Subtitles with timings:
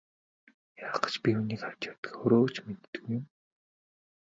[0.83, 3.23] Яах гэж би үүнийг авч явдгаа өөрөө ч мэддэггүй юм.